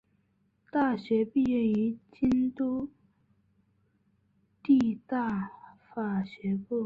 [0.71, 2.89] 大学毕业于京都
[4.63, 5.51] 帝大
[5.93, 6.79] 法学部。